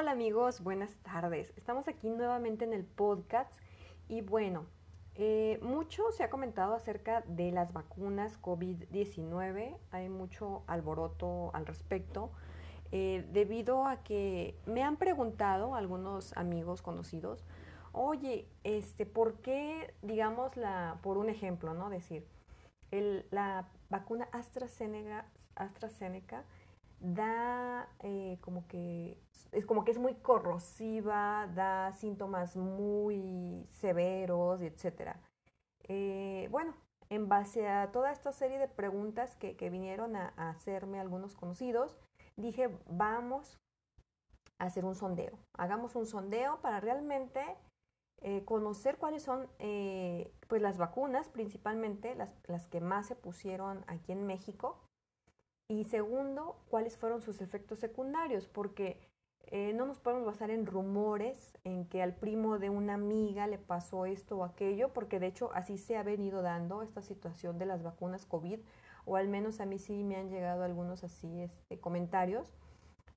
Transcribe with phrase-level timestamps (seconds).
[0.00, 0.62] amigos?
[0.62, 1.52] Buenas tardes.
[1.56, 3.52] Estamos aquí nuevamente en el podcast
[4.08, 4.64] y bueno,
[5.14, 9.76] eh, mucho se ha comentado acerca de las vacunas COVID-19.
[9.90, 12.32] Hay mucho alboroto al respecto
[12.90, 17.44] eh, debido a que me han preguntado algunos amigos conocidos,
[17.92, 21.90] oye, este, ¿por qué, digamos, la, por un ejemplo, ¿no?
[21.90, 22.26] Decir,
[23.30, 25.24] la vacuna AstraZeneca
[27.02, 29.18] da eh, como que
[29.50, 35.20] es como que es muy corrosiva, da síntomas muy severos, etcétera.
[35.88, 36.74] Eh, bueno,
[37.10, 41.98] en base a toda esta serie de preguntas que, vinieron a, hacerme algunos conocidos,
[42.36, 43.58] dije, vamos
[44.58, 45.38] a hacer un sondeo.
[45.58, 47.44] Hagamos un sondeo para realmente
[48.22, 49.48] eh, conocer cuáles son
[50.48, 54.78] pues las vacunas, principalmente las, las que más se pusieron aquí en México,
[55.68, 59.00] y segundo, cuáles fueron sus efectos secundarios, porque
[59.46, 63.58] eh, no nos podemos basar en rumores, en que al primo de una amiga le
[63.58, 67.66] pasó esto o aquello, porque de hecho así se ha venido dando esta situación de
[67.66, 68.60] las vacunas COVID,
[69.04, 72.54] o al menos a mí sí me han llegado algunos así este, comentarios.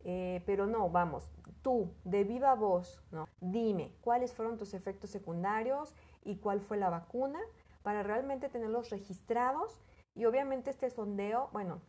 [0.07, 1.31] Eh, pero no, vamos,
[1.63, 3.27] tú, de viva voz, ¿no?
[3.41, 7.39] dime cuáles fueron tus efectos secundarios y cuál fue la vacuna
[7.81, 9.81] para realmente tenerlos registrados.
[10.13, 11.81] Y obviamente este sondeo, bueno,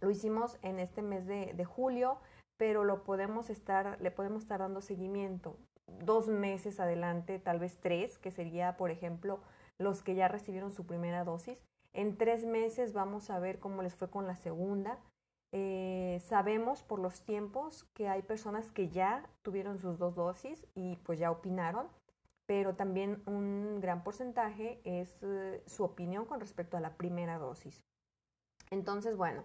[0.00, 2.18] lo hicimos en este mes de, julio,
[2.56, 5.56] pero lo podemos estar, le podemos estar dando seguimiento
[5.86, 9.40] dos meses adelante, tal vez tres, que sería, por ejemplo,
[9.78, 11.58] los que ya recibieron su primera dosis.
[11.92, 14.98] En tres meses vamos a ver cómo les fue con la segunda.
[15.52, 20.96] Eh, sabemos por los tiempos que hay personas que ya tuvieron sus dos dosis y
[21.04, 21.86] pues ya opinaron,
[22.46, 27.84] pero también un gran porcentaje es eh, su opinión con respecto a la primera dosis.
[28.70, 29.44] Entonces, bueno,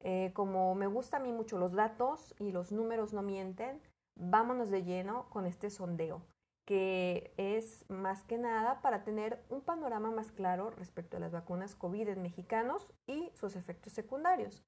[0.00, 3.80] eh, como me gusta a mí mucho los datos y los números no mienten,
[4.14, 6.22] vámonos de lleno con este sondeo,
[6.66, 11.74] que es más que nada para tener un panorama más claro respecto a las vacunas
[11.74, 14.62] COVID en mexicanos y sus efectos secundarios.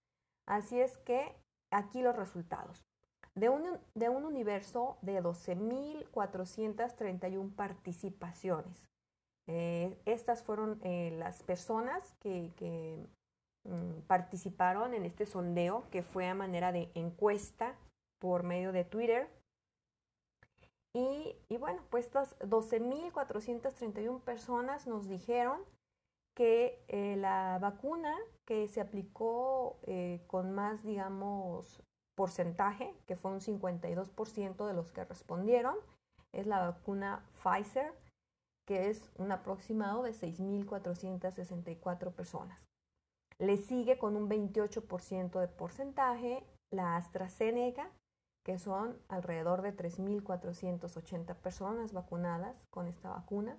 [0.46, 1.36] Así es que
[1.70, 2.84] aquí los resultados.
[3.34, 8.88] De un, de un universo de 12.431 participaciones.
[9.46, 13.06] Eh, estas fueron eh, las personas que, que
[13.68, 17.76] Mm, participaron en este sondeo que fue a manera de encuesta
[18.18, 19.28] por medio de Twitter.
[20.94, 25.60] Y, bueno, pues estas 12.431 personas nos dijeron
[26.34, 31.82] que eh, la vacuna que se aplicó eh, con más, digamos,
[32.16, 35.76] porcentaje, que fue un 52% de los que respondieron,
[36.32, 37.92] es la vacuna Pfizer,
[38.66, 42.67] que es un aproximado de 6.464 personas.
[43.40, 47.90] Le sigue con un 28% de porcentaje la AstraZeneca,
[48.44, 53.56] que son alrededor de 3.480 personas vacunadas con esta vacuna.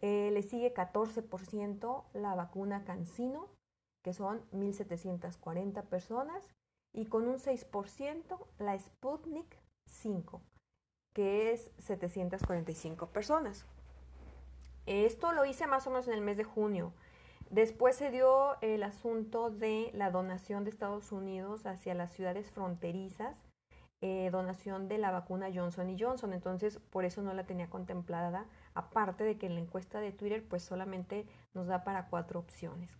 [0.00, 3.48] Eh, le sigue 14% la vacuna CanSino,
[4.04, 6.54] que son 1.740 personas.
[6.92, 10.40] Y con un 6% la Sputnik 5,
[11.12, 13.66] que es 745 personas.
[14.86, 16.92] Esto lo hice más o menos en el mes de junio.
[17.54, 23.38] Después se dio el asunto de la donación de Estados Unidos hacia las ciudades fronterizas,
[24.00, 26.32] eh, donación de la vacuna Johnson Johnson.
[26.32, 30.44] Entonces, por eso no la tenía contemplada, aparte de que en la encuesta de Twitter,
[30.48, 32.90] pues solamente nos da para cuatro opciones.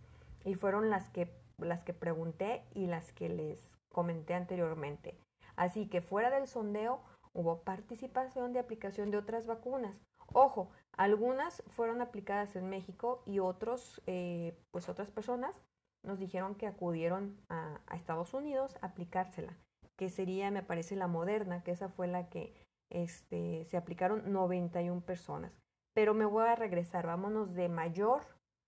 [0.45, 5.17] Y fueron las que, las que pregunté y las que les comenté anteriormente.
[5.57, 7.01] Así que fuera del sondeo
[7.35, 9.95] hubo participación de aplicación de otras vacunas.
[10.33, 15.61] Ojo, algunas fueron aplicadas en México y otros, eh, pues otras personas
[16.01, 19.57] nos dijeron que acudieron a, Estados Unidos a aplicársela,
[19.97, 22.53] que sería, me parece, la moderna, que esa fue la que
[22.89, 25.51] este, se aplicaron 91 personas.
[25.93, 28.21] Pero me voy a regresar, vámonos de mayor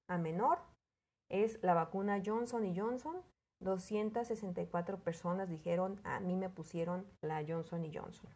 [0.08, 0.60] a menor.
[1.30, 3.18] Es la vacuna Johnson y Johnson.
[3.60, 8.30] 264 personas dijeron, a mí me pusieron la Johnson Johnson.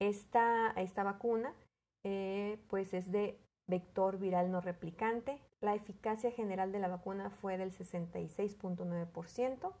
[0.00, 1.54] Esta, esta vacuna
[2.04, 5.42] eh, pues es de vector viral no replicante.
[5.60, 9.72] La eficacia general de la vacuna fue del 66.9%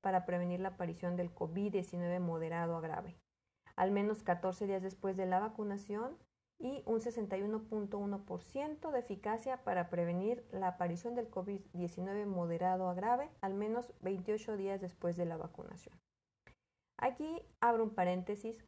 [0.00, 3.16] para prevenir la aparición del COVID-19 moderado a grave.
[3.76, 6.16] Al menos 14 días después de la vacunación
[6.58, 13.52] y un 61.1% de eficacia para prevenir la aparición del COVID-19 moderado a grave al
[13.52, 15.94] menos 28 días después de la vacunación.
[16.98, 18.64] Aquí abro un paréntesis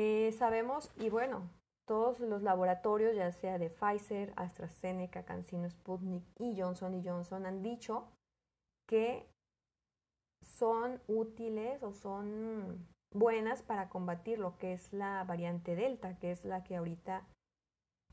[0.00, 1.50] eh, sabemos, y bueno,
[1.84, 8.06] todos los laboratorios, ya sea de Pfizer, AstraZeneca, CanSino, Sputnik y Johnson Johnson, han dicho
[8.86, 9.26] que
[10.40, 16.44] son útiles o son buenas para combatir lo que es la variante Delta, que es
[16.44, 17.26] la que ahorita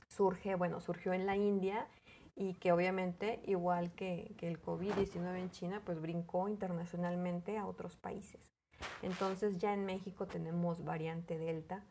[0.08, 1.88] surge, bueno, surgió en la India
[2.34, 7.96] y que obviamente, igual que, que el COVID-19 en China, pues brincó internacionalmente a otros
[7.96, 8.55] países.
[9.02, 11.86] Entonces ya en México tenemos variante Delta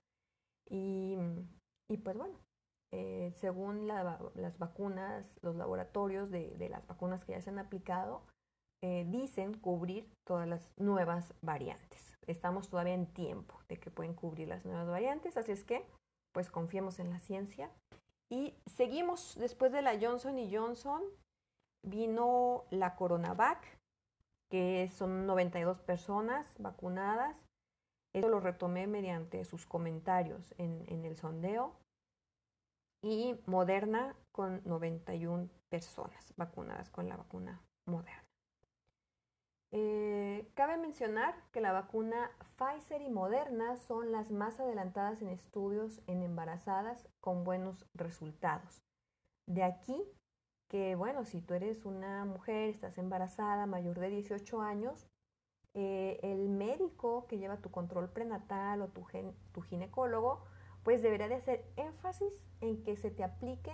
[0.69, 1.17] y,
[2.03, 2.39] pues bueno,
[2.93, 7.59] eh, según la, las vacunas, los laboratorios de, de, las vacunas que ya se han
[7.59, 8.23] aplicado,
[8.83, 12.17] eh, dicen cubrir todas las nuevas variantes.
[12.27, 15.87] Estamos todavía en tiempo de que pueden cubrir las nuevas variantes, así es que
[16.33, 17.71] pues confiemos en la ciencia.
[18.31, 21.03] Y seguimos después de la Johnson y Johnson,
[21.83, 23.65] vino la Coronavac,
[24.55, 27.37] que son 92 personas vacunadas.
[28.13, 31.75] Esto lo retomé mediante sus comentarios en, el sondeo.
[33.03, 38.23] Y Moderna con 91 personas vacunadas con la vacuna Moderna.
[39.73, 46.01] Eh, cabe mencionar que la vacuna Pfizer y Moderna son las más adelantadas en estudios
[46.07, 48.85] en embarazadas con buenos resultados.
[49.47, 50.01] De aquí
[50.75, 55.07] que, bueno, si tú eres una mujer, estás embarazada, mayor de 18 años,
[55.73, 60.43] eh, el médico que lleva tu control prenatal o tu, gen, tu ginecólogo,
[60.83, 63.71] pues debería de hacer énfasis en que se te aplique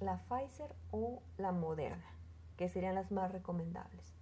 [0.00, 2.14] la Pfizer o la Moderna,
[2.56, 4.14] que serían las más recomendables.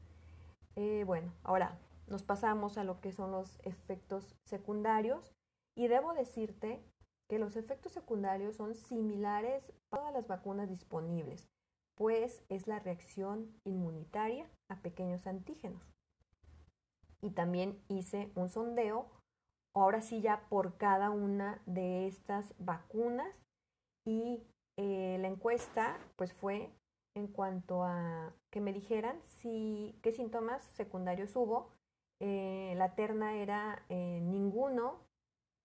[0.76, 5.34] Eh, bueno, ahora nos pasamos a lo que son los efectos secundarios
[5.74, 6.82] y debo decirte
[7.28, 11.50] que los efectos secundarios son similares para todas las vacunas disponibles
[11.98, 15.82] pues es la reacción inmunitaria a pequeños antígenos.
[17.20, 19.10] Y también hice un sondeo,
[19.74, 23.42] ahora sí ya por cada una de estas vacunas
[24.06, 24.44] y
[24.76, 26.70] eh, la encuesta pues fue
[27.16, 31.72] en cuanto a que me dijeran si, qué síntomas secundarios hubo.
[32.20, 35.00] Eh, la terna era eh, ninguno,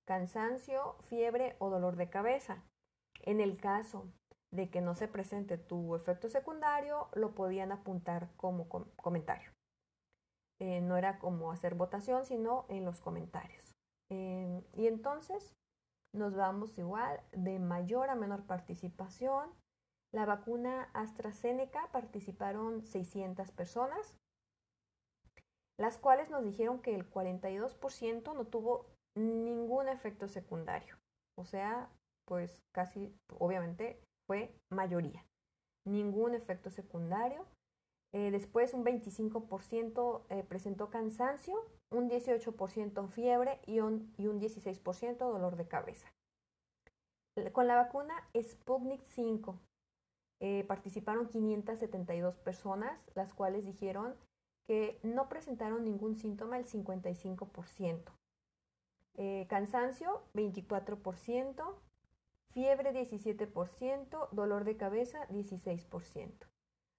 [0.06, 2.63] cansancio, fiebre o dolor de cabeza.
[3.21, 4.07] En el caso
[4.53, 9.51] de que no se presente tu efecto secundario, lo podían apuntar como com comentario.
[10.59, 13.73] Eh, no era como hacer votación, sino en los comentarios.
[14.11, 15.55] Eh, y entonces
[16.13, 19.50] nos vamos igual de mayor a menor participación.
[20.13, 24.15] La vacuna AstraZeneca participaron 600 personas,
[25.79, 28.85] las cuales nos dijeron que el 42% no tuvo
[29.17, 31.00] ningún efecto secundario.
[31.35, 31.89] O sea,
[32.25, 35.25] pues casi, obviamente, fue mayoría.
[35.86, 37.46] Ningún efecto secundario.
[38.14, 41.56] Eh, después un 25% eh, presentó cansancio,
[41.90, 46.14] un 18% fiebre y un, y un 16% dolor de cabeza.
[47.52, 49.60] Con la vacuna Sputnik 5
[50.40, 54.16] eh, participaron 572 personas, las cuales dijeron
[54.68, 58.12] que no presentaron ningún síntoma el 55%.
[59.16, 61.75] Eh, cansancio 24%,
[62.53, 66.48] Fiebre 17%, dolor de cabeza 16%.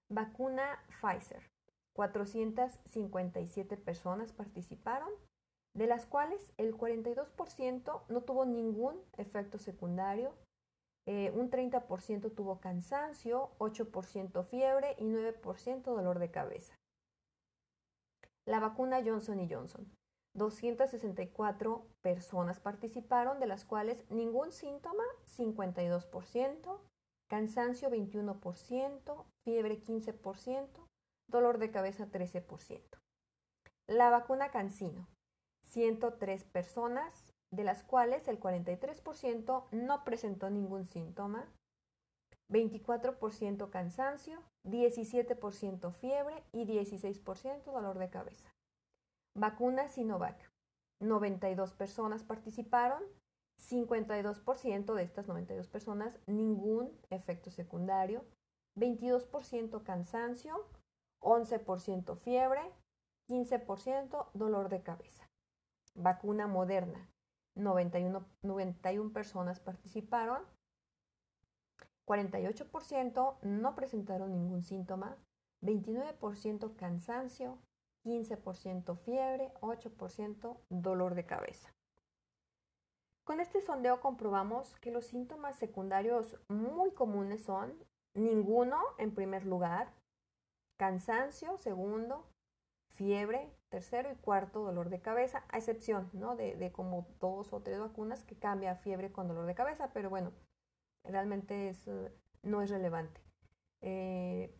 [0.09, 1.49] Vacuna Pfizer.
[1.93, 5.09] 457 personas participaron,
[5.73, 10.33] de las cuales el 42% no tuvo ningún efecto secundario,
[11.07, 16.77] eh, un 30% tuvo cansancio, 8% fiebre y 9% dolor de cabeza.
[18.45, 19.89] La vacuna Johnson Johnson.
[20.35, 25.03] 264 personas participaron, de las cuales ningún síntoma,
[25.37, 26.79] 52%,
[27.29, 30.67] cansancio 21%, fiebre 15%,
[31.29, 32.81] dolor de cabeza 13%.
[33.87, 35.07] La vacuna Cancino,
[35.63, 41.47] 103 personas, de las cuales el 43% no presentó ningún síntoma,
[42.49, 48.51] 24% cansancio, 17% fiebre y 16% dolor de cabeza.
[49.37, 50.49] Vacuna Sinovac.
[51.01, 53.03] 92 personas participaron,
[53.59, 58.23] 52% de estas 92 personas ningún efecto secundario,
[58.77, 60.65] 22% cansancio,
[61.21, 62.61] 11% fiebre,
[63.27, 65.29] 15% dolor de cabeza.
[65.95, 67.09] Vacuna Moderna.
[67.55, 70.43] 91, 91 personas participaron,
[72.05, 75.17] 48% no presentaron ningún síntoma,
[75.61, 77.57] 29% cansancio,
[78.05, 81.73] 15% fiebre, 8% dolor de cabeza.
[83.25, 87.73] Con este sondeo comprobamos que los síntomas secundarios muy comunes son
[88.13, 89.91] ninguno en primer lugar,
[90.77, 92.29] cansancio segundo,
[92.89, 96.35] fiebre tercero y cuarto dolor de cabeza, a excepción ¿no?
[96.35, 100.31] de, como dos o tres vacunas que cambia fiebre con dolor de cabeza, pero bueno,
[101.03, 101.89] realmente es,
[102.41, 103.19] no es relevante.
[103.81, 104.55] Eh,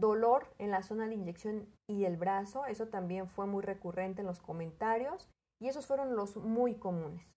[0.00, 4.26] dolor en la zona de inyección y el brazo, eso también fue muy recurrente en
[4.26, 5.28] los comentarios
[5.60, 7.32] Y esos fueron los muy comunes.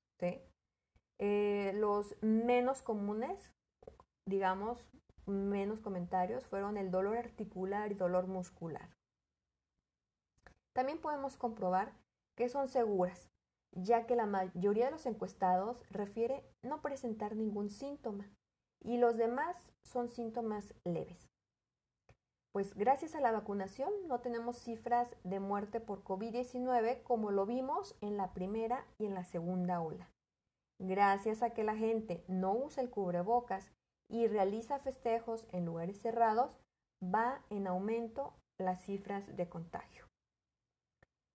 [1.22, 3.54] Eh, los menos comunes,
[4.26, 4.90] digamos,
[5.26, 8.90] menos comentarios, fueron el dolor articular y dolor muscular.
[10.74, 11.94] También podemos comprobar
[12.38, 13.30] que son seguras,
[13.72, 18.30] ya que la mayoría de los encuestados refiere no presentar ningún síntoma
[18.82, 21.28] y los demás son síntomas leves.
[22.60, 27.96] Pues gracias a la vacunación no tenemos cifras de muerte por COVID-19 como lo vimos
[28.02, 30.10] en la primera y en la segunda ola.
[30.78, 33.72] Gracias a que la gente no usa el cubrebocas
[34.10, 36.60] y realiza festejos en lugares cerrados,
[37.02, 40.04] va en aumento las cifras de contagio.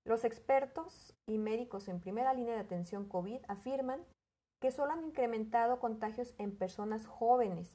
[0.07, 4.05] Los expertos y médicos en primera línea de atención COVID afirman
[4.61, 7.75] que solo han incrementado contagios en personas jóvenes,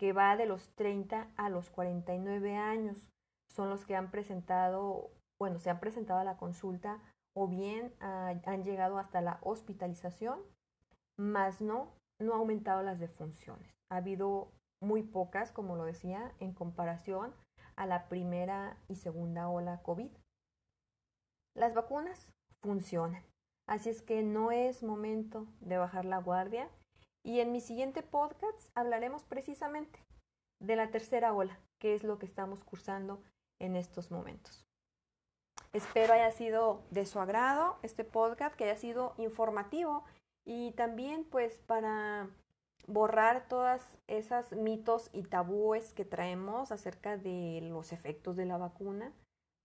[0.00, 3.12] que va de los 30 a los 49 años.
[3.50, 7.02] Son los que han presentado, bueno, se han presentado a la consulta
[7.36, 10.40] o bien ah, han llegado hasta la hospitalización,
[11.18, 13.70] más no, no ha aumentado las defunciones.
[13.90, 14.50] Ha habido
[14.82, 17.34] muy pocas, como lo decía, en comparación
[17.76, 20.10] a la primera y segunda ola COVID.
[21.54, 23.22] Las vacunas funcionan,
[23.68, 26.70] así es que no es momento de bajar la guardia
[27.22, 29.98] y en mi siguiente podcast hablaremos precisamente
[30.60, 33.22] de la tercera ola, que es lo que estamos cursando
[33.58, 34.64] en estos momentos.
[35.72, 40.04] Espero haya sido de su agrado este podcast, que haya sido informativo
[40.44, 42.28] y también pues para
[42.86, 49.12] borrar todas esas mitos y tabúes que traemos acerca de los efectos de la vacuna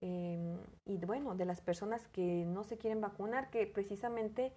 [0.01, 4.53] em, y bueno, de las personas que no se quieren vacunar, que precisamente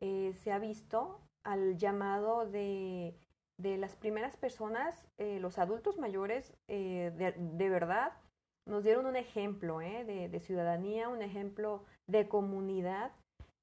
[0.00, 3.14] eh, se ha visto al llamado de,
[3.58, 8.12] las primeras personas, eh, los adultos mayores, eh, de, verdad,
[8.66, 13.12] nos dieron un ejemplo de, de ciudadanía, un ejemplo de comunidad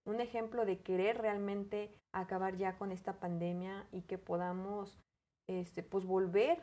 [0.06, 5.00] un ejemplo de querer realmente acabar ya con esta pandemia y que podamos
[5.48, 6.62] este, pues volver,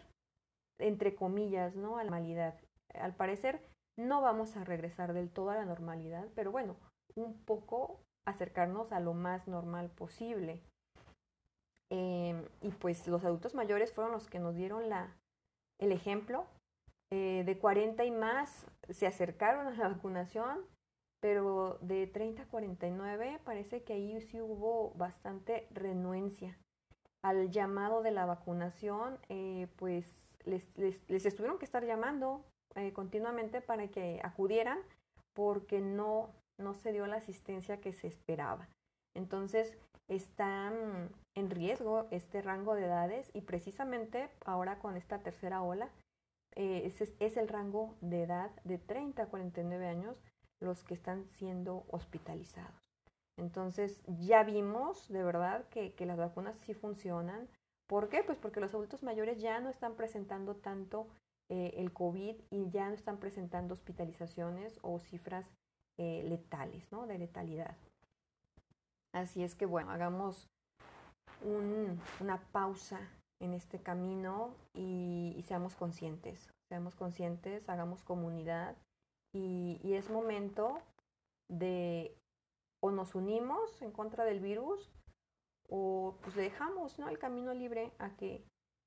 [0.78, 1.94] entre comillas, ¿no?
[1.94, 2.58] a la normalidad.
[2.94, 3.62] Al parecer
[3.96, 6.76] no vamos a regresar del todo a la normalidad, pero bueno,
[7.14, 10.62] un poco acercarnos a lo más normal posible.
[11.90, 15.16] Em, y pues los adultos mayores fueron los que nos dieron la,
[15.78, 16.46] el ejemplo.
[17.12, 20.60] Eh, de 40 y más se acercaron a la vacunación,
[21.20, 26.56] pero de 30 a 49 parece que ahí sí hubo bastante renuencia
[27.22, 30.06] al llamado de la vacunación, eh, pues
[30.44, 32.44] les, les, estuvieron que estar llamando
[32.76, 34.78] eh, continuamente para que acudieran
[35.34, 38.68] porque no, no se dio la asistencia que se esperaba.
[39.14, 39.76] Entonces,
[40.08, 45.88] están en riesgo este rango de edades y precisamente ahora con esta tercera ola,
[46.56, 50.20] eh, ese es el rango de edad de 30 a 49 años
[50.60, 52.74] los que están siendo hospitalizados.
[53.38, 57.48] Entonces ya vimos de verdad que, las vacunas sí funcionan.
[57.88, 58.22] ¿Por qué?
[58.22, 61.06] Pues porque los adultos mayores ya no están presentando tanto
[61.48, 65.50] eh, el COVID y ya no están presentando hospitalizaciones o cifras
[65.98, 67.06] eh, letales, ¿no?
[67.06, 67.76] De letalidad.
[69.12, 70.48] Así es que bueno, hagamos
[72.20, 73.00] una pausa
[73.40, 76.50] en este camino y seamos conscientes.
[76.70, 78.76] Seamos conscientes, hagamos comunidad
[79.32, 80.78] y, es momento
[81.48, 82.16] de
[82.80, 84.92] o nos unimos en contra del virus
[85.68, 87.08] o pues dejamos ¿no?
[87.08, 88.44] el camino libre a que,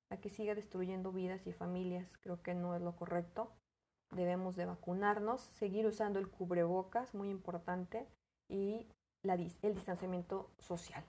[0.10, 2.08] a que siga destruyendo vidas y familias.
[2.22, 3.52] Creo que no es lo correcto.
[4.16, 8.08] Debemos de vacunarnos, seguir usando el cubrebocas, muy importante,
[8.50, 8.88] y
[9.24, 11.04] la, el distanciamiento social.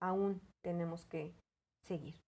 [0.00, 1.34] Aún tenemos que
[1.82, 2.20] seguir.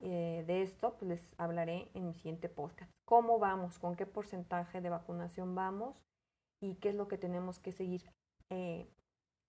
[0.00, 2.90] Eh, de esto pues, les hablaré en mi siguiente podcast.
[3.04, 3.78] ¿Cómo vamos?
[3.78, 6.02] ¿Con qué porcentaje de vacunación vamos?
[6.60, 8.02] ¿Y qué es lo que tenemos que seguir
[8.50, 8.88] eh,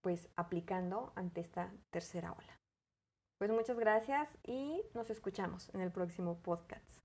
[0.02, 2.60] pues aplicando ante esta tercera ola?
[3.40, 7.03] Pues muchas gracias y nos escuchamos en el próximo podcast.